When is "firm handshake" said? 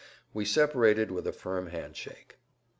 1.31-2.39